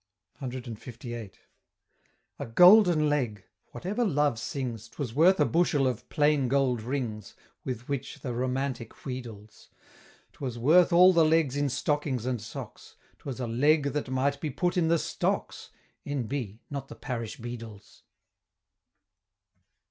[0.41, 1.31] CLVIII.
[2.39, 3.43] A Golden Leg!
[3.67, 8.95] whatever Love sings, 'Twas worth a bushel of "Plain Gold Rings" With which the Romantic
[9.05, 9.69] wheedles.
[10.33, 14.49] 'Twas worth all the legs in stockings and socks 'Twas a leg that might be
[14.49, 15.69] put in the Stocks,
[16.03, 16.61] N.B.
[16.71, 18.01] Not the parish beadle's!